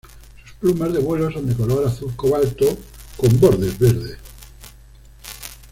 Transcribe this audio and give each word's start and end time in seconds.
Sus 0.43 0.53
plumas 0.71 0.91
de 0.93 0.97
vuelo 0.99 1.31
son 1.31 1.45
de 1.45 1.55
color 1.55 1.85
azul 1.85 2.15
cobalto 2.15 2.75
con 3.17 3.39
bordes 3.39 3.77
verdes. 3.77 4.17